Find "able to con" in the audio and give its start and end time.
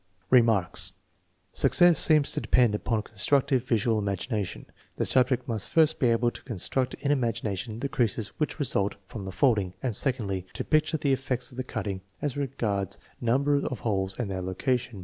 6.09-6.57